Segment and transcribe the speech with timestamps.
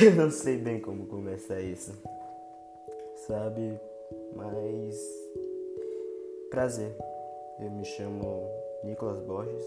[0.00, 1.92] Eu não sei bem como começar isso,
[3.26, 3.80] sabe?
[4.36, 4.96] Mas.
[6.50, 6.94] Prazer.
[7.58, 8.44] Eu me chamo
[8.84, 9.64] Nicolas Borges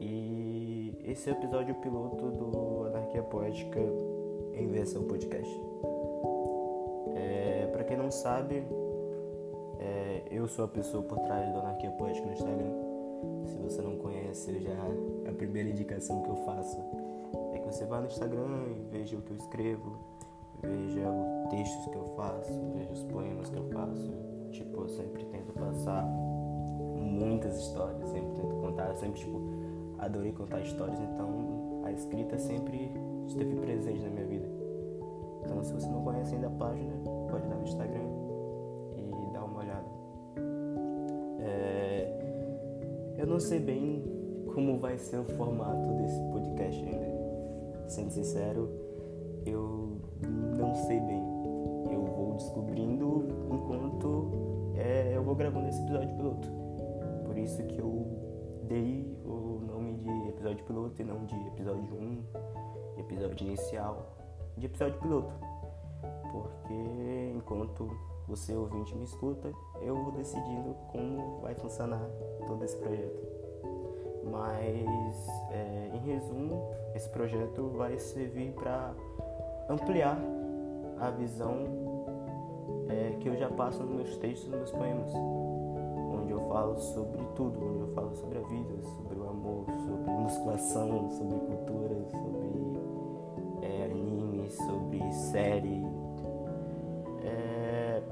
[0.00, 3.78] e esse é o episódio piloto do Anarquia Poética
[4.54, 5.60] em versão podcast.
[7.14, 8.64] É, para quem não sabe,
[9.78, 12.72] é, eu sou a pessoa por trás do Anarquia Poética no Instagram.
[13.44, 17.05] Se você não conhece, já é a primeira indicação que eu faço
[17.66, 19.98] você vá no Instagram e veja o que eu escrevo,
[20.62, 24.12] veja os textos que eu faço, veja os poemas que eu faço.
[24.52, 26.04] Tipo, eu sempre tento passar
[26.96, 29.40] muitas histórias, sempre tento contar, sempre tipo,
[29.98, 32.92] adorei contar histórias, então a escrita sempre
[33.26, 34.48] esteve presente na minha vida.
[35.44, 36.92] Então se você não conhece ainda a página,
[37.30, 38.08] pode dar no Instagram
[38.96, 39.86] e dar uma olhada.
[41.40, 43.14] É...
[43.18, 44.04] Eu não sei bem
[44.54, 47.05] como vai ser o formato desse podcast ainda.
[47.88, 48.68] Sendo sincero,
[49.44, 50.00] eu
[50.58, 51.22] não sei bem.
[51.92, 54.30] Eu vou descobrindo enquanto
[54.74, 56.48] é, eu vou gravando esse episódio piloto.
[57.24, 58.06] Por isso que eu
[58.64, 62.24] dei o nome de episódio piloto e não de episódio 1,
[62.98, 64.16] episódio inicial,
[64.56, 65.34] de episódio piloto.
[66.32, 67.88] Porque enquanto
[68.26, 72.04] você ouvinte me escuta, eu vou decidindo como vai funcionar
[72.46, 73.45] todo esse projeto.
[74.30, 78.92] Mas, é, em resumo, esse projeto vai servir para
[79.68, 80.18] ampliar
[80.98, 81.86] a visão
[82.88, 85.12] é, que eu já passo nos meus textos, nos meus poemas,
[86.12, 90.10] onde eu falo sobre tudo, onde eu falo sobre a vida, sobre o amor, sobre
[90.10, 92.46] musculação, sobre cultura, sobre
[93.62, 95.84] é, anime, sobre série.
[97.22, 98.02] É,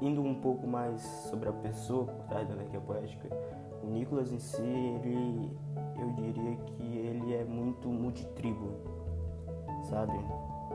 [0.00, 3.28] indo um pouco mais sobre a pessoa por trás da anarquia poética,
[3.84, 5.50] o Nicolas em si, ele,
[5.98, 8.70] eu diria que ele é muito multitribo,
[9.88, 10.18] sabe?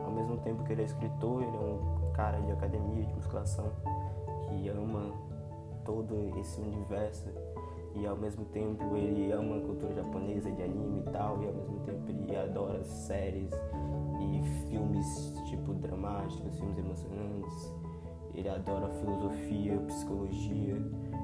[0.04, 3.70] Ao mesmo tempo que ele é escritor, ele é um cara de academia, de musculação,
[4.48, 5.12] que ama
[5.84, 7.28] todo esse universo
[7.94, 11.52] e ao mesmo tempo ele ama a cultura japonesa de anime e tal, e ao
[11.52, 13.50] mesmo tempo ele adora séries
[14.20, 17.74] e filmes tipo dramáticos, filmes emocionantes.
[18.34, 20.76] Ele adora filosofia, psicologia.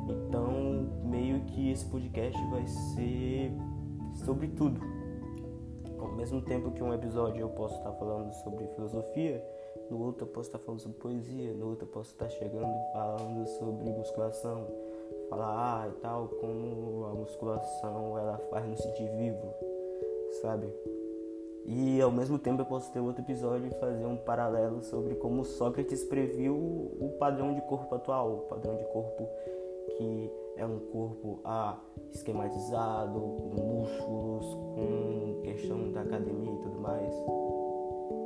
[0.09, 3.53] Então, meio que esse podcast vai ser
[4.25, 4.81] sobre tudo.
[5.99, 9.43] Ao mesmo tempo que um episódio eu posso estar falando sobre filosofia,
[9.91, 13.47] no outro eu posso estar falando sobre poesia, no outro eu posso estar chegando falando
[13.59, 14.67] sobre musculação,
[15.29, 19.55] falar ah, e tal, como a musculação ela faz nos sentir vivo,
[20.43, 20.73] sabe?
[21.69, 25.45] E ao mesmo tempo eu posso ter outro episódio e fazer um paralelo sobre como
[25.45, 29.29] Sócrates previu o padrão de corpo atual, o padrão de corpo
[29.97, 31.79] que é um corpo ah,
[32.13, 37.13] esquematizado, com músculos, com questão da academia e tudo mais.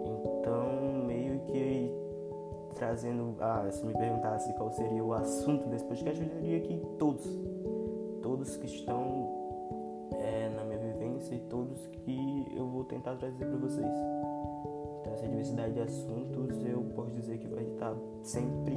[0.05, 1.91] Então, meio que
[2.75, 3.37] trazendo.
[3.41, 7.27] Ah, se me perguntasse qual seria o assunto desse podcast, eu diria que todos.
[8.23, 13.59] Todos que estão é, na minha vivência e todos que eu vou tentar trazer para
[13.59, 13.95] vocês.
[15.01, 18.77] Então, essa diversidade de assuntos eu posso dizer que vai estar sempre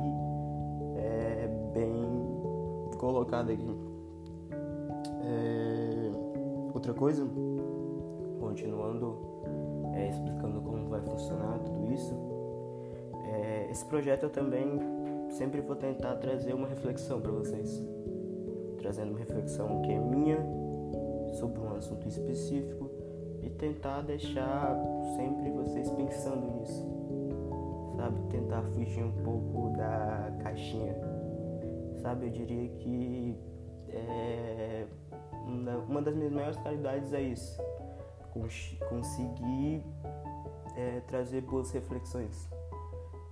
[0.96, 2.23] é, bem
[3.04, 3.78] colocado aqui.
[5.26, 6.12] É,
[6.74, 7.28] outra coisa,
[8.40, 9.18] continuando
[9.94, 12.16] é, explicando como vai funcionar tudo isso,
[13.26, 14.80] é, esse projeto eu também
[15.30, 17.84] sempre vou tentar trazer uma reflexão para vocês,
[18.78, 20.38] trazendo uma reflexão que é minha
[21.34, 22.90] sobre um assunto específico
[23.42, 24.78] e tentar deixar
[25.18, 26.88] sempre vocês pensando nisso,
[27.98, 28.22] sabe?
[28.30, 31.13] Tentar fugir um pouco da caixinha
[32.04, 32.28] sabe?
[32.28, 33.36] Eu diria que
[33.90, 34.86] é,
[35.88, 37.60] uma das minhas maiores qualidades é isso,
[38.90, 39.84] conseguir
[40.76, 42.50] é, trazer boas reflexões,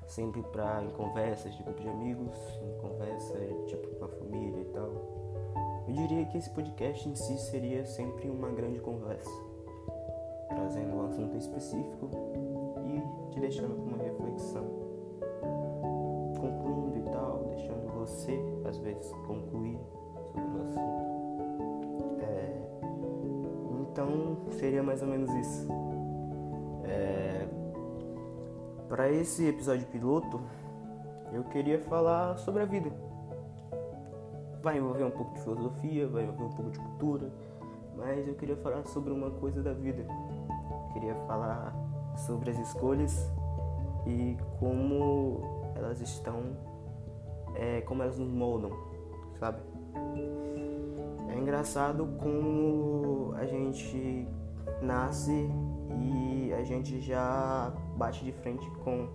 [0.08, 3.38] sempre para em conversas de grupo de amigos, em conversa
[3.68, 4.90] tipo com a família e tal.
[5.88, 9.32] Eu diria que esse podcast em si seria sempre uma grande conversa,
[10.48, 12.10] trazendo um assunto específico
[12.86, 14.82] e te deixando com uma reflexão.
[18.02, 19.80] você, às vezes, concluir
[20.32, 22.22] sobre o assunto.
[22.22, 22.62] É,
[23.82, 25.68] então, seria mais ou menos isso.
[26.86, 27.48] É,
[28.88, 30.42] Para esse episódio piloto,
[31.32, 32.92] eu queria falar sobre a vida.
[34.62, 37.32] Vai envolver um pouco de filosofia, vai envolver um pouco de cultura,
[37.96, 40.06] mas eu queria falar sobre uma coisa da vida.
[40.88, 41.74] Eu queria falar
[42.18, 43.32] sobre as escolhas
[44.06, 45.42] e como
[45.76, 46.44] elas estão
[47.56, 48.72] é, como elas nos moldam,
[49.40, 49.62] sabe?
[51.30, 54.28] É engraçado como a gente
[54.82, 55.50] nasce
[56.00, 59.08] e a gente já bate de frente com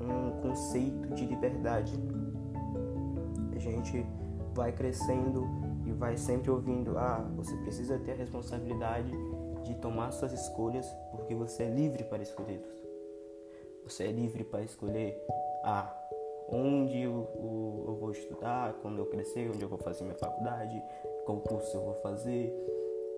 [0.00, 1.98] um conceito de liberdade.
[3.54, 4.06] A gente
[4.54, 5.46] vai crescendo
[5.84, 9.12] e vai sempre ouvindo: ah, você precisa ter a responsabilidade
[9.64, 12.78] de tomar suas escolhas porque você é livre para escolhê-los.
[13.84, 15.20] Você é livre para escolher
[15.64, 15.90] ah,
[16.48, 20.82] onde eu, eu, eu, vou estudar, quando eu crescer, onde eu vou fazer minha faculdade,
[21.24, 22.52] qual curso eu vou fazer.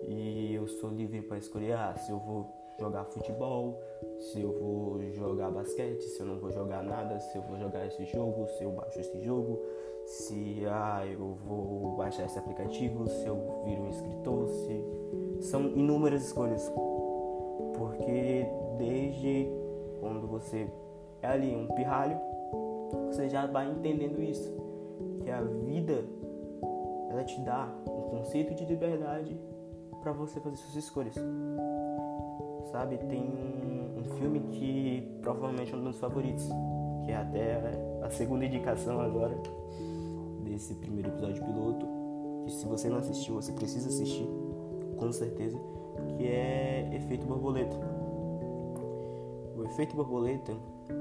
[0.03, 2.49] E eu sou livre para escolher ah, se eu vou
[2.79, 3.79] jogar futebol,
[4.17, 7.85] se eu vou jogar basquete, se eu não vou jogar nada, se eu vou jogar
[7.85, 9.61] esse jogo, se eu baixo esse jogo,
[10.05, 16.25] se ah, eu vou baixar esse aplicativo, se eu viro um escritor, se são inúmeras
[16.25, 16.71] escolhas.
[17.77, 18.45] Porque
[18.77, 19.47] desde
[19.99, 20.67] quando você
[21.21, 22.19] é ali um pirralho,
[23.11, 24.49] você já vai entendendo isso,
[25.21, 26.05] que a vida
[27.09, 29.37] ela te dá um conceito de liberdade
[30.01, 31.15] para você fazer suas escolhas.
[32.71, 36.47] Sabe, tem um, um, filme que provavelmente é um dos favoritos,
[37.03, 37.59] que é até
[38.01, 39.37] a segunda indicação agora
[40.45, 41.85] desse primeiro episódio piloto,
[42.45, 44.27] que se você não assistiu, você precisa assistir,
[44.97, 45.59] com certeza,
[46.17, 47.75] que é Efeito Borboleta.
[49.57, 50.53] O Efeito Borboleta,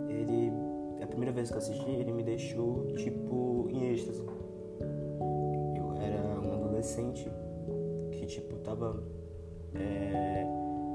[0.09, 0.70] ele
[1.03, 4.25] a primeira vez que eu assisti, ele me deixou tipo em êxtase.
[5.77, 7.31] Eu era um adolescente
[8.13, 9.03] que tipo tava
[9.75, 10.45] é,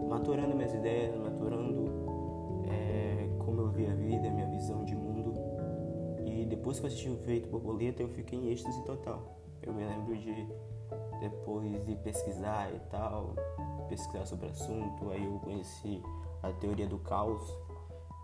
[0.08, 1.86] maturando minhas ideias, maturando
[2.70, 5.34] é, como eu via a vida, minha visão de mundo.
[6.26, 9.40] E depois que eu assisti o Feito Borboleta, eu fiquei em êxtase total.
[9.62, 10.48] Eu me lembro de
[11.20, 13.34] depois de pesquisar e tal,
[13.90, 16.02] pesquisar sobre o assunto, aí eu conheci
[16.44, 17.42] a teoria do caos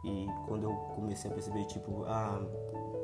[0.03, 2.41] e quando eu comecei a perceber, tipo, ah,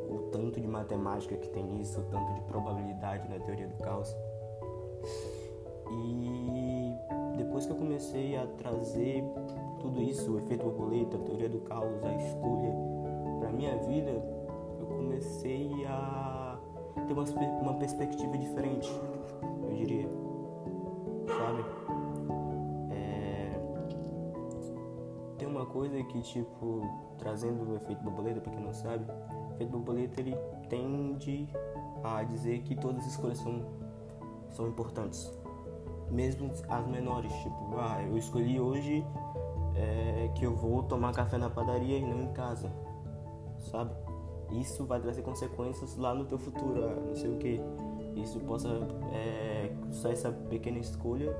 [0.10, 4.16] o tanto de matemática que tem nisso, o tanto de probabilidade na teoria do caos.
[5.92, 6.94] E
[7.38, 9.24] depois que eu comecei a trazer
[9.80, 12.74] tudo isso, o efeito borboleta, a teoria do caos, a escolha
[13.40, 14.12] para minha vida,
[14.80, 16.60] eu comecei a
[17.08, 17.24] ter uma,
[17.62, 18.90] uma perspectiva diferente,
[19.64, 20.10] eu diria.
[21.28, 21.77] Sabe?
[25.68, 26.82] Coisa que, tipo,
[27.18, 29.06] trazendo o efeito borboleta, pra quem não sabe,
[29.50, 30.36] o efeito borboleta ele
[30.70, 31.48] tende
[32.04, 33.66] a dizer que todas as escolhas são,
[34.52, 35.32] são importantes.
[36.10, 39.06] Mesmo as menores, tipo, ah, eu escolhi hoje
[39.76, 42.72] é, que eu vou tomar café na padaria e não em casa,
[43.60, 43.92] sabe?
[44.52, 47.62] Isso vai trazer consequências lá no teu futuro, ah, não sei o que.
[48.16, 48.70] Isso possa,
[49.12, 51.32] é, só essa pequena escolha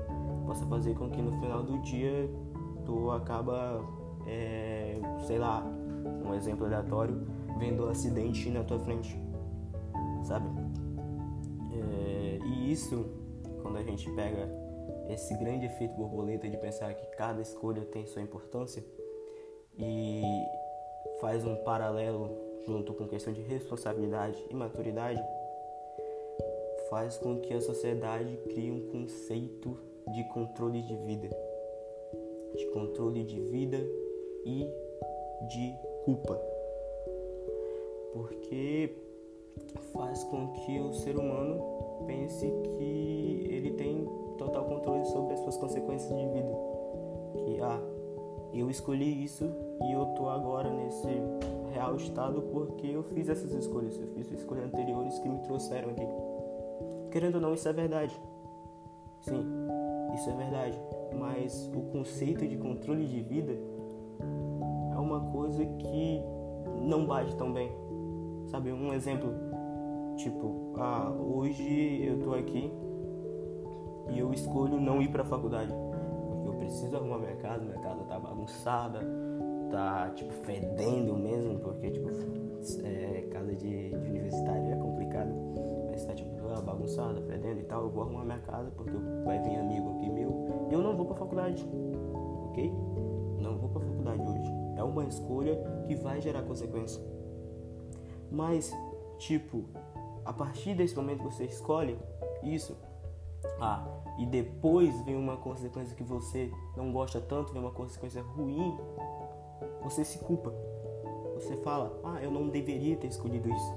[0.46, 2.30] possa fazer com que no final do dia
[2.84, 3.82] tu acaba
[4.26, 5.64] é, sei lá,
[6.24, 7.26] um exemplo aleatório,
[7.58, 9.18] vendo um acidente na tua frente,
[10.24, 10.48] sabe?
[11.72, 13.06] É, e isso,
[13.62, 14.48] quando a gente pega
[15.08, 18.84] esse grande efeito borboleta de pensar que cada escolha tem sua importância
[19.76, 20.22] e
[21.20, 22.30] faz um paralelo
[22.66, 25.22] junto com questão de responsabilidade e maturidade,
[26.90, 29.78] faz com que a sociedade crie um conceito
[30.12, 31.28] de controle de vida,
[32.56, 33.78] de controle de vida
[34.44, 34.68] e
[35.48, 35.74] de
[36.04, 36.40] culpa.
[38.12, 38.94] Porque
[39.92, 41.60] faz com que o ser humano
[42.06, 46.52] pense que ele tem total controle sobre as suas consequências de vida.
[47.36, 47.80] Que ah,
[48.52, 49.44] eu escolhi isso
[49.82, 51.08] e eu tô agora nesse
[51.72, 56.06] real estado porque eu fiz essas escolhas, eu fiz escolhas anteriores que me trouxeram aqui.
[57.10, 58.18] Querendo ou não, isso é verdade.
[59.20, 59.44] Sim,
[60.14, 60.80] isso é verdade.
[61.18, 63.58] Mas o conceito de controle de vida
[65.18, 66.22] uma coisa que
[66.80, 67.70] não bate tão bem.
[68.46, 69.30] Sabe, um exemplo,
[70.16, 72.72] tipo, ah, hoje eu tô aqui
[74.10, 75.72] e eu escolho não ir pra faculdade.
[76.28, 79.00] Porque eu preciso arrumar minha casa, minha casa tá bagunçada,
[79.70, 82.08] tá, tipo, fedendo mesmo, porque, tipo,
[82.84, 85.30] é, casa de, de universitário é complicado.
[85.90, 89.38] Mas tá, tipo, ah, bagunçada, fedendo e tal, eu vou arrumar minha casa porque vai
[89.42, 91.68] vir amigo aqui meu e eu não vou pra faculdade,
[92.48, 92.87] ok?
[95.08, 97.02] Escolha que vai gerar consequência.
[98.30, 98.72] Mas,
[99.18, 99.64] tipo,
[100.24, 101.98] a partir desse momento você escolhe
[102.42, 102.76] isso,
[103.60, 103.86] ah,
[104.18, 108.76] e depois vem uma consequência que você não gosta tanto, vem uma consequência ruim,
[109.82, 110.52] você se culpa.
[111.34, 113.74] Você fala: "Ah, eu não deveria ter escolhido isso.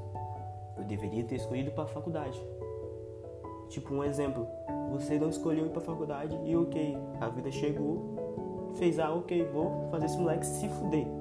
[0.77, 2.41] Eu deveria ter escolhido para a faculdade."
[3.69, 4.45] Tipo um exemplo,
[4.91, 8.21] você não escolheu ir para a faculdade e OK, a vida chegou
[8.75, 11.20] fez, ah, ok, vou fazer esse moleque se fuder.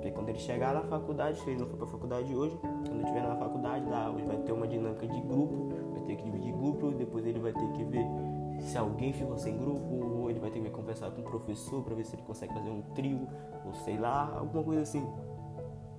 [0.00, 3.02] Porque quando ele chegar na faculdade, se ele não for pra faculdade hoje, quando ele
[3.02, 6.54] estiver na faculdade, lá, hoje vai ter uma dinâmica de grupo, vai ter que dividir
[6.54, 8.06] grupo, depois ele vai ter que ver
[8.60, 12.04] se alguém ficou sem grupo, ele vai ter que conversar com o professor para ver
[12.04, 13.28] se ele consegue fazer um trio,
[13.66, 15.06] ou sei lá, alguma coisa assim.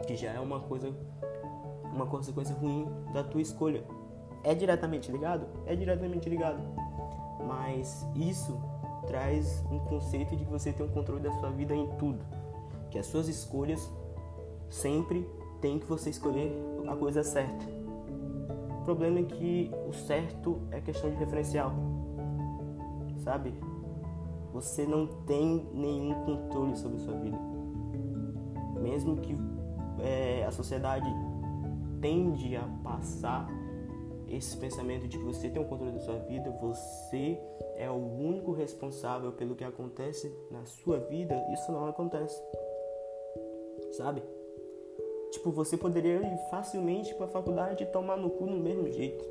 [0.08, 0.92] Que já é uma coisa,
[1.94, 3.84] uma consequência ruim da tua escolha.
[4.44, 5.46] É diretamente ligado?
[5.68, 6.60] É diretamente ligado.
[7.48, 8.60] Mas isso
[9.06, 12.41] traz um conceito de que você tem um controle da sua vida em tudo.
[12.92, 13.92] Que as suas escolhas
[14.70, 15.28] sempre
[15.60, 16.52] tem que você escolher
[16.88, 17.66] a coisa certa.
[18.82, 21.72] O problema é que o certo é questão de referencial.
[23.24, 23.54] Sabe?
[24.54, 27.38] Você não tem nenhum controle sobre a sua vida.
[28.82, 29.38] Mesmo que
[30.00, 31.08] é, a sociedade
[32.02, 33.48] tende a passar
[34.28, 37.40] esse pensamento de que você tem o controle da sua vida, você
[37.76, 42.42] é o único responsável pelo que acontece na sua vida, isso não acontece.
[43.92, 44.24] Sabe?
[45.32, 49.24] Tipo, você poderia ir facilmente para a faculdade e tomar no cu no mesmo jeito.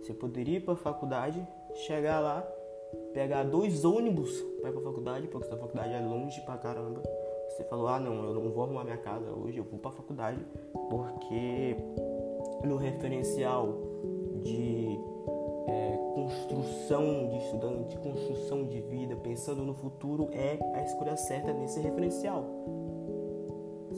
[0.00, 1.46] Você poderia ir para a faculdade,
[1.86, 2.40] chegar lá,
[3.12, 7.02] pegar dois ônibus para ir para a faculdade, porque sua faculdade é longe pra caramba.
[7.48, 9.94] Você falou: "Ah, não, eu não vou arrumar minha casa hoje, eu vou para a
[9.94, 10.44] faculdade,
[10.90, 11.76] porque
[12.64, 13.78] no referencial
[14.42, 14.98] de
[15.68, 21.80] é, construção de estudante, construção de vida, pensando no futuro, é a escolha certa nesse
[21.80, 22.44] referencial.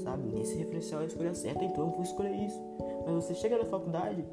[0.06, 0.28] Sabe?
[0.28, 2.62] Nesse referencial é a escolha certa, então eu vou escolher isso.
[3.04, 4.24] Mas você chega na faculdade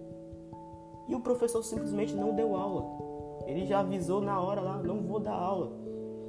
[1.08, 2.86] e o professor simplesmente não deu aula.
[3.48, 5.72] Ele já avisou na hora lá, não vou dar aula.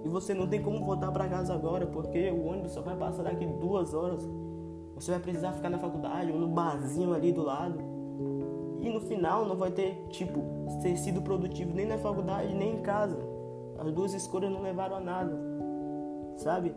[0.03, 3.25] E você não tem como voltar para casa agora, porque o ônibus só vai passar
[3.25, 4.27] daqui duas horas.
[4.95, 7.79] Você vai precisar ficar na faculdade ou no barzinho ali do lado
[8.81, 10.41] e no final não vai ter, tipo,
[10.81, 13.19] ter sido produtivo nem na faculdade, nem em casa.
[13.79, 15.39] As duas escolhas não levaram a nada.
[16.39, 16.75] Sabe?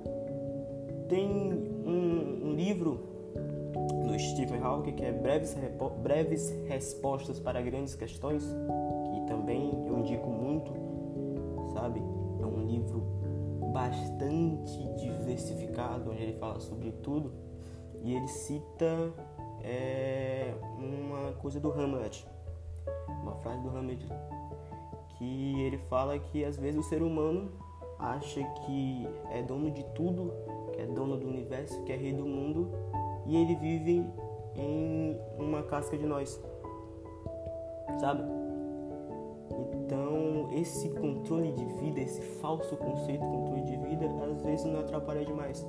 [1.07, 2.99] Tem um, um livro
[4.05, 5.55] no Stephen Hawking que é Breves,
[6.01, 10.71] Breves Respostas para Grandes Questões, que também eu indico muito,
[11.73, 12.01] sabe?
[12.39, 12.99] É um livro
[13.71, 17.31] bastante diversificado, onde ele fala sobre tudo
[18.03, 19.13] e ele cita
[19.63, 22.25] é uma coisa do Hamlet,
[23.21, 24.05] uma frase do Hamlet,
[25.17, 27.51] que ele fala que às vezes o ser humano
[27.99, 30.33] acha que é dono de tudo,
[30.73, 32.71] que é dono do universo, que é rei do mundo,
[33.25, 34.05] e ele vive
[34.55, 36.41] em uma casca de nós,
[37.99, 38.23] sabe?
[39.73, 44.79] Então, esse controle de vida, esse falso conceito de controle de vida, às vezes não
[44.79, 45.65] atrapalha demais.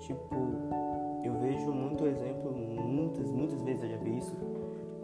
[0.00, 0.34] Tipo,
[1.22, 4.36] eu vejo muito exemplo, muitas, muitas vezes eu já vi isso,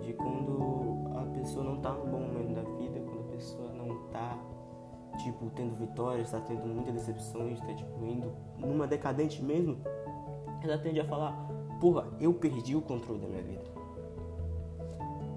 [0.02, 3.96] de quando a pessoa não tá num bom momento da vida, quando a pessoa não
[4.10, 4.38] tá,
[5.22, 9.78] tipo, tendo vitórias, tá tendo muitas decepções, tá, tipo, indo numa decadente mesmo,
[10.62, 11.32] ela tende a falar,
[11.80, 13.64] porra, eu perdi o controle da minha vida.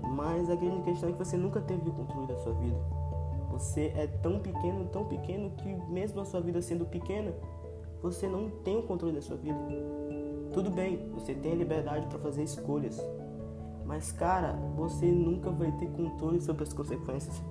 [0.02, 2.78] Mas a grande questão é que você nunca teve o controle da sua vida.
[3.52, 7.34] Você é tão pequeno, tão pequeno que mesmo a sua vida sendo pequena,
[8.02, 9.58] você não tem o controle da sua vida.
[10.52, 13.00] Tudo bem, você tem a liberdade para fazer escolhas,
[13.86, 17.42] mas cara, você nunca vai ter controle sobre as consequências.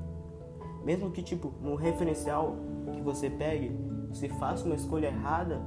[0.84, 2.56] Mesmo que tipo no referencial
[2.92, 3.70] que você pegue,
[4.08, 5.60] você faça uma escolha errada,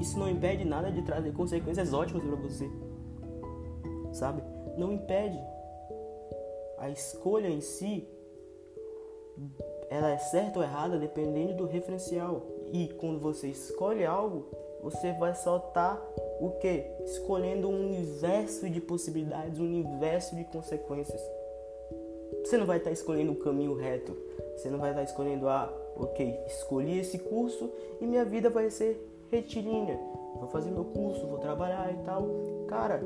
[0.00, 2.70] isso não impede nada de trazer consequências ótimas para você.
[4.12, 4.42] Sabe?
[4.76, 5.38] Não impede.
[6.78, 8.08] A escolha em si
[9.90, 12.42] ela é certa ou errada dependendo do referencial.
[12.72, 14.46] E quando você escolhe algo,
[14.82, 15.32] você vai
[15.72, 16.00] tá,
[16.40, 16.84] o que?
[17.04, 21.20] Escolhendo um universo de possibilidades, um universo de consequências.
[22.44, 24.16] Você não vai estar tá escolhendo o caminho reto.
[24.56, 27.70] Você não vai estar tá escolhendo, ah, ok, escolhi esse curso
[28.00, 29.98] e minha vida vai ser retilínea.
[30.38, 32.26] Vou fazer meu curso, vou trabalhar e tal.
[32.66, 33.02] Cara,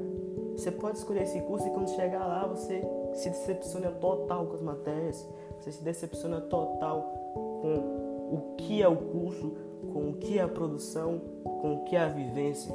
[0.57, 2.83] você pode escolher esse curso e quando chegar lá você
[3.15, 5.27] se decepciona total com as matérias.
[5.61, 8.03] Você se decepciona total com
[8.33, 9.55] o que é o curso,
[9.93, 12.75] com o que é a produção, com o que é a vivência,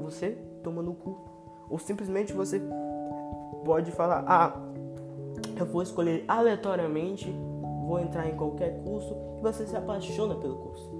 [0.00, 1.16] você toma no cu.
[1.68, 2.60] Ou simplesmente você
[3.64, 4.60] pode falar: ah,
[5.56, 7.30] eu vou escolher aleatoriamente,
[7.86, 10.90] vou entrar em qualquer curso e você se apaixona pelo curso.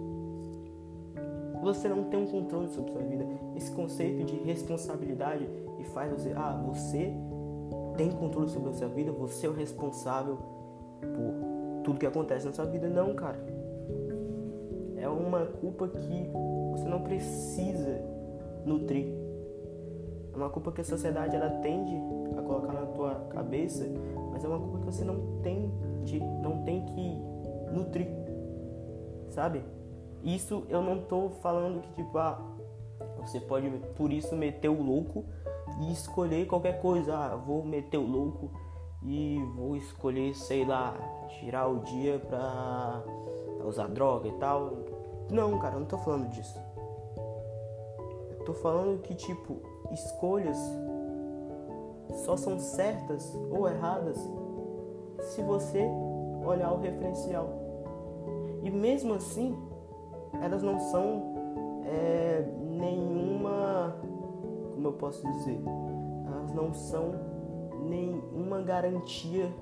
[1.63, 3.25] Você não tem um controle sobre sua vida.
[3.55, 7.13] Esse conceito de responsabilidade e faz você, ah, você
[7.97, 10.39] tem controle sobre a sua vida, você é o responsável
[11.01, 12.89] por tudo que acontece na sua vida.
[12.89, 13.63] Não, cara
[15.03, 16.31] é uma culpa que
[16.71, 18.01] você não precisa
[18.65, 19.13] nutrir.
[20.33, 21.93] É uma culpa que a sociedade ela tende
[22.39, 23.85] a colocar na tua cabeça,
[24.33, 25.71] mas é uma culpa que você não tem
[26.05, 27.19] de, não tem que
[27.73, 28.09] nutrir.
[29.31, 29.63] Sabe?
[30.23, 32.41] Isso eu não tô falando que tipo, ah,
[33.19, 35.25] você pode por isso meter o louco
[35.81, 37.15] e escolher qualquer coisa.
[37.15, 38.51] Ah, vou meter o louco
[39.05, 40.95] e vou escolher, sei lá,
[41.41, 43.03] tirar o dia pra
[43.67, 44.73] usar droga e tal.
[45.31, 46.59] Não, cara, eu não tô falando disso.
[48.31, 49.61] Eu tô falando que, tipo,
[49.93, 50.59] escolhas
[52.11, 54.19] só são certas ou erradas
[55.21, 55.89] se você
[56.45, 57.49] olhar o referencial.
[58.63, 59.57] E mesmo assim,
[60.41, 61.35] elas não são
[61.85, 63.97] é, nenhuma.
[64.75, 65.61] Como eu posso dizer?
[66.27, 67.13] Elas não são
[67.89, 69.53] nenhuma garantia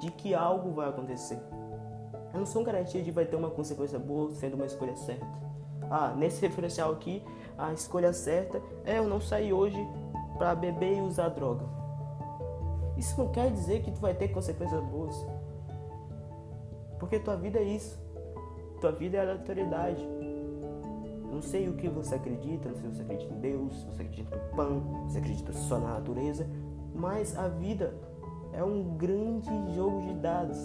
[0.00, 1.38] de que algo vai acontecer.
[2.12, 5.26] Elas não são garantia de vai ter uma consequência boa sendo uma escolha certa.
[5.90, 7.22] Ah, nesse referencial aqui,
[7.58, 9.76] a escolha certa é eu não sair hoje
[10.40, 11.66] para beber e usar droga.
[12.96, 15.14] Isso não quer dizer que tu vai ter consequências boas.
[16.98, 18.00] Porque tua vida é isso.
[18.80, 20.02] Tua vida é a autoridade.
[21.30, 24.02] Não sei o que você acredita, não sei se você acredita em Deus, se você
[24.02, 26.46] acredita no pão, se você acredita só na natureza,
[26.94, 27.94] mas a vida
[28.54, 30.56] é um grande jogo de dados.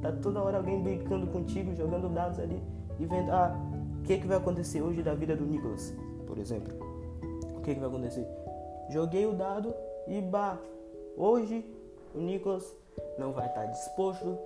[0.00, 2.62] Tá toda hora alguém brincando contigo, jogando dados ali
[2.98, 3.54] e vendo, ah,
[3.98, 5.94] o que, que vai acontecer hoje da vida do Nicholas,
[6.26, 6.72] por exemplo.
[7.58, 8.41] O que, que vai acontecer?
[8.92, 9.74] Joguei o dado
[10.06, 10.60] e bah,
[11.16, 11.64] hoje
[12.14, 12.76] o Nicholas
[13.18, 14.38] não vai estar disposto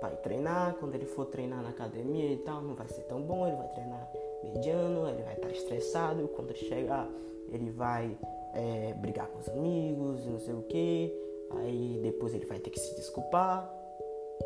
[0.00, 0.76] para ir treinar.
[0.80, 3.68] Quando ele for treinar na academia e tal, não vai ser tão bom, ele vai
[3.68, 4.10] treinar
[4.42, 6.26] mediano, ele vai estar estressado.
[6.28, 7.06] Quando ele chegar,
[7.50, 8.16] ele vai
[8.54, 11.14] é, brigar com os amigos, não sei o que.
[11.50, 13.70] Aí depois ele vai ter que se desculpar.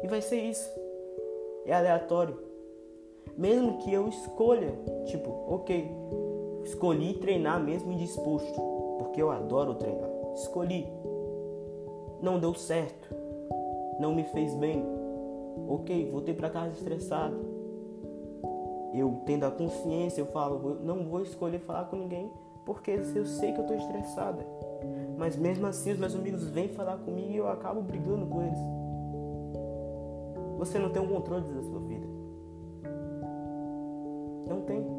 [0.03, 0.69] E vai ser isso.
[1.65, 2.37] É aleatório.
[3.37, 4.73] Mesmo que eu escolha,
[5.05, 5.89] tipo, ok,
[6.65, 8.76] escolhi treinar mesmo indisposto,
[9.17, 10.11] porque eu adoro treinar.
[10.35, 10.87] Escolhi.
[12.21, 13.09] Não deu certo.
[13.99, 14.85] Não me fez bem.
[15.67, 17.35] Ok, voltei para casa estressado.
[18.93, 22.31] Eu tendo a consciência, eu falo, não vou escolher falar com ninguém
[22.67, 24.45] porque eu sei que eu estou estressada.
[25.17, 28.59] Mas mesmo assim, os meus amigos vêm falar comigo e eu acabo brigando com eles.
[30.59, 32.07] Você não tem o controle da sua vida.
[34.47, 34.96] Não tem.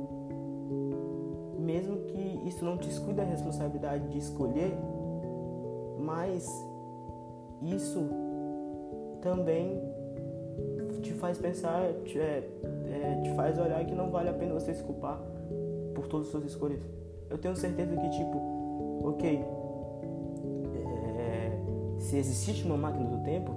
[2.47, 4.73] Isso não te exclua da responsabilidade de escolher,
[5.99, 6.47] mas
[7.61, 8.09] isso
[9.21, 9.81] também
[11.01, 14.73] te faz pensar, te, é, é, te faz olhar que não vale a pena você
[14.73, 15.21] se culpar
[15.93, 16.97] por todas as suas escolhas
[17.29, 19.45] eu tenho certeza que, tipo, ok,
[21.17, 23.51] é, se existisse uma máquina do tempo,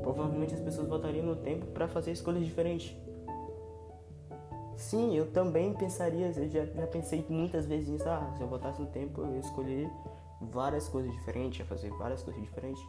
[0.00, 2.96] provavelmente as pessoas voltariam no tempo para fazer escolhas diferentes.
[4.82, 8.80] Sim, eu também pensaria, eu já, já pensei muitas vezes nisso, ah, se eu voltasse
[8.80, 9.88] no tempo eu ia escolher
[10.40, 12.82] várias coisas diferentes, ia fazer várias coisas diferentes.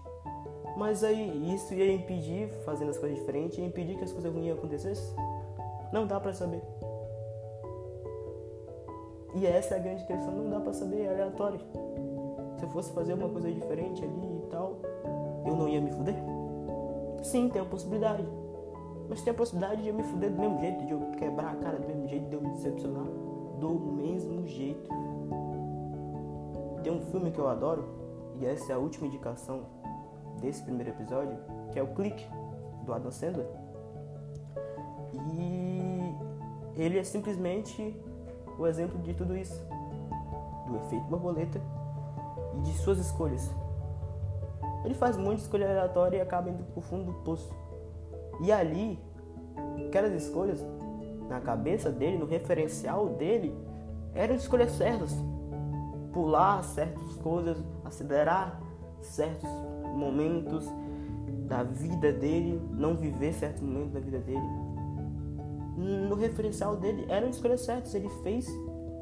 [0.76, 4.52] Mas aí isso ia impedir, fazendo as coisas diferentes, ia impedir que as coisas ruins
[4.52, 5.16] acontecessem?
[5.94, 6.64] Não dá para saber.
[9.36, 11.60] E essa é a grande questão, não dá para saber, é aleatório.
[12.58, 14.82] Se eu fosse fazer uma coisa diferente ali e tal,
[15.46, 16.16] eu não ia me fuder?
[17.22, 18.28] Sim, tem a possibilidade.
[19.08, 21.00] Mas tem a possibilidade de eu me fuder do mesmo jeito, de eu
[22.64, 23.06] decepcionar
[23.60, 24.90] do mesmo jeito.
[26.82, 27.86] Tem um filme que eu adoro,
[28.40, 29.64] e essa é a última indicação
[30.40, 31.38] desse primeiro episódio,
[31.72, 32.26] que é o Clique,
[32.86, 33.48] do Adam Sandler.
[35.34, 36.16] E
[36.76, 37.96] ele é simplesmente
[38.58, 39.62] o exemplo de tudo isso,
[40.68, 41.62] do efeito borboleta
[42.58, 43.50] e de suas escolhas.
[44.84, 47.54] Ele faz muita escolha aleatória e acaba indo pro fundo do poço.
[48.42, 49.00] E ali,
[49.88, 50.66] aquelas escolhas
[51.34, 53.56] na cabeça dele, no referencial dele,
[54.14, 55.12] eram escolhas certas.
[56.12, 58.62] Pular certas coisas, acelerar
[59.02, 59.50] certos
[59.96, 60.66] momentos
[61.48, 64.64] da vida dele, não viver certos momentos da vida dele
[65.76, 67.94] no referencial dele eram escolhas certas.
[67.94, 68.48] Ele fez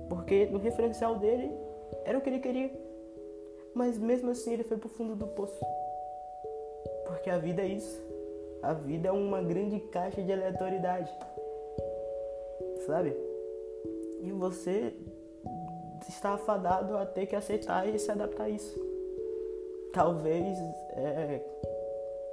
[0.10, 1.52] porque no referencial dele
[2.06, 2.72] era o que ele queria.
[3.74, 5.60] Mas mesmo assim ele foi pro fundo do poço.
[7.08, 8.02] Porque a vida é isso.
[8.62, 11.12] A vida é uma grande caixa de aleatoriedade.
[12.86, 13.15] Sabe?
[14.22, 14.94] E você
[16.08, 18.80] está afadado a ter que aceitar e se adaptar a isso.
[19.94, 20.58] Talvez
[20.94, 21.41] é,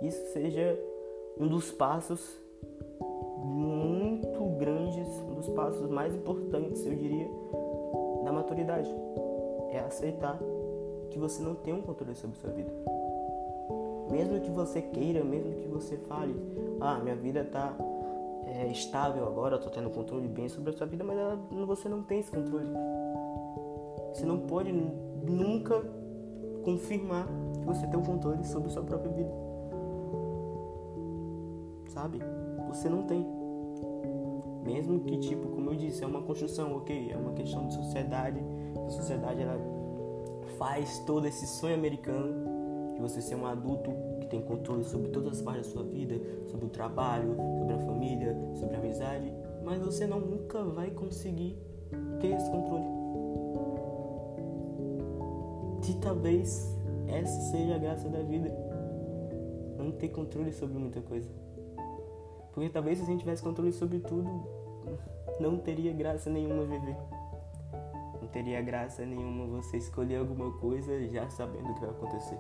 [0.03, 0.79] isso seja
[1.39, 2.39] um dos passos
[3.39, 7.29] muito grandes, um dos passos mais importantes, eu diria,
[8.25, 8.93] da maturidade.
[9.71, 10.39] É aceitar
[11.11, 12.73] que você não tem um controle sobre a sua vida.
[14.11, 16.35] Mesmo que você queira, mesmo que você fale,
[16.81, 17.77] ah, minha vida tá
[18.47, 21.89] é, estável agora, eu tô tendo controle bem sobre a sua vida, mas ela, você
[21.89, 22.71] não tem esse controle.
[24.13, 25.83] Você não pode nunca
[26.65, 27.27] confirmar
[27.61, 29.31] que você tem o um controle sobre a sua própria vida.
[31.89, 32.21] Sabe?
[32.69, 33.27] Você não tem.
[34.63, 37.11] Mesmo que, tipo, como eu disse, é uma construção, ok?
[37.13, 38.41] É uma questão de sociedade.
[38.87, 39.59] A sociedade, ela
[40.59, 43.91] faz todo esse sonho americano de você ser um adulto
[44.29, 48.37] tem controle sobre todas as partes da sua vida, sobre o trabalho, sobre a família,
[48.55, 49.33] sobre a amizade,
[49.65, 51.59] mas você não nunca vai conseguir
[52.21, 52.99] ter esse controle.
[55.89, 56.77] E talvez
[57.09, 58.51] essa seja a graça da vida.
[59.79, 61.29] Não ter controle sobre muita coisa.
[62.53, 64.29] Porque talvez se a gente tivesse controle sobre tudo,
[65.41, 66.97] não teria graça nenhuma viver.
[68.21, 72.39] Não teria graça nenhuma você escolher alguma coisa já sabendo o que vai acontecer.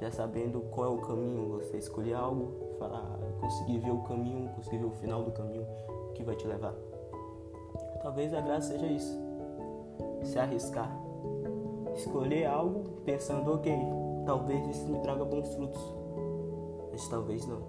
[0.00, 4.78] Já sabendo qual é o caminho, você escolher algo, falar, conseguir ver o caminho, conseguir
[4.78, 5.66] ver o final do caminho
[6.14, 6.74] que vai te levar.
[8.02, 9.18] Talvez a graça seja isso.
[10.22, 10.90] Se arriscar.
[11.94, 13.72] Escolher algo pensando, ok,
[14.26, 15.94] talvez isso me traga bons frutos.
[16.90, 17.62] Mas talvez não.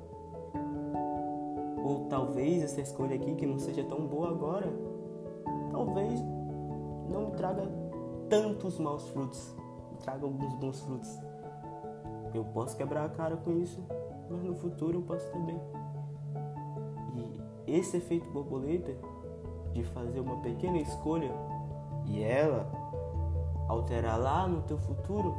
[1.85, 4.73] Ou talvez essa escolha aqui, que não seja tão boa agora,
[5.71, 6.19] talvez
[7.09, 7.69] não me traga
[8.27, 9.55] tantos maus frutos,
[9.91, 11.24] me traga alguns bons frutos.
[12.35, 13.81] Eu posso quebrar a cara com isso,
[14.29, 15.57] mas no futuro eu posso também.
[17.65, 18.93] E esse efeito borboleta
[19.73, 21.31] de fazer uma pequena escolha
[22.05, 22.69] e ela
[23.69, 25.33] alterar lá no teu futuro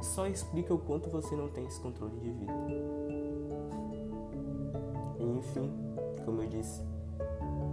[0.00, 2.52] só explica o quanto você não tem esse controle de vida.
[5.18, 5.70] Enfim,
[6.24, 6.82] como eu disse,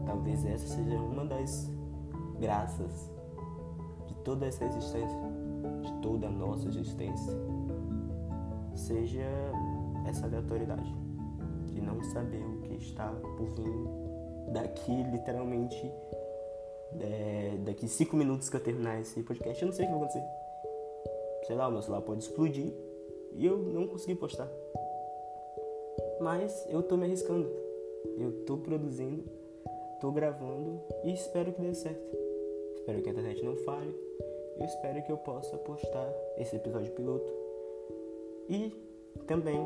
[0.06, 1.72] talvez essa seja uma das
[2.40, 3.12] graças
[4.08, 5.18] de toda essa existência,
[6.02, 7.34] toda a nossa existência,
[8.76, 9.26] seja
[10.08, 10.96] essa aleatoriedade
[11.74, 14.08] de não saber o que está por vir
[14.52, 15.92] daqui, literalmente,
[17.00, 20.04] é, daqui cinco minutos que eu terminar esse podcast, eu não sei o que vai
[20.04, 20.26] acontecer.
[21.46, 22.74] Sei lá, o meu celular pode explodir
[23.34, 24.50] e eu não conseguir postar.
[26.20, 27.50] Mas eu tô me arriscando.
[28.18, 29.24] Eu tô produzindo,
[30.00, 32.18] tô gravando e espero que dê certo.
[32.76, 33.94] Espero que a internet não falhe.
[34.60, 37.32] Eu espero que eu possa postar esse episódio piloto.
[38.50, 38.74] E
[39.28, 39.60] também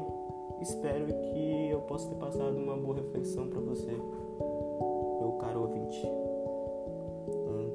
[0.61, 6.05] espero que eu possa ter passado uma boa reflexão para você, meu caro ouvinte.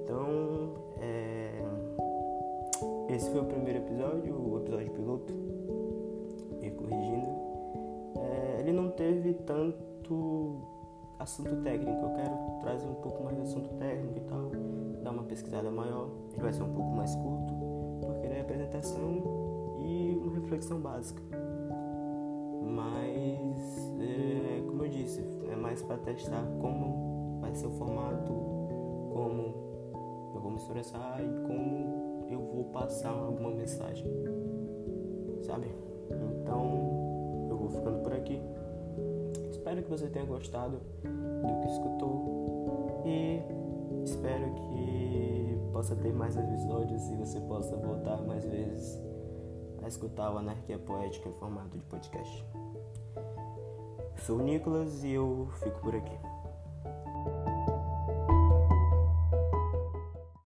[0.03, 1.65] Então, é...
[3.15, 5.33] esse foi o primeiro episódio, o episódio piloto,
[6.61, 7.29] me corrigindo.
[8.19, 8.61] É...
[8.61, 10.61] Ele não teve tanto
[11.19, 14.51] assunto técnico, eu quero trazer um pouco mais de assunto técnico e tal,
[15.07, 16.11] dar uma pesquisada maior.
[16.33, 17.55] Ele vai ser um pouco mais curto,
[18.05, 19.23] porque é apresentação
[19.81, 21.23] e uma reflexão básica.
[22.63, 28.33] Mas, é, como eu disse, é mais para testar como vai ser o formato,
[29.13, 29.55] como
[30.35, 34.05] eu vou me expressar e como eu vou passar alguma mensagem,
[35.43, 35.69] sabe?
[36.43, 38.43] Então, eu vou ficando por aqui.
[39.51, 43.66] Espero que você tenha gostado do que escutou e
[44.07, 49.01] espero que possa ter mais episódios e você possa voltar mais vezes
[49.83, 52.45] a escutar o Anarquia Poética em formato de podcast.
[54.19, 56.26] Sou o Nicolas e eu fico por aqui.